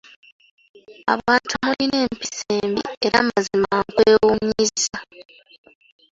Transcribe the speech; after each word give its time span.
Abantu 1.15 1.53
mulina 1.63 1.97
empisa 2.05 2.43
embi! 2.59 2.83
Era 3.05 3.17
mazima 3.27 3.71
nkwewuunyizza! 3.89 4.97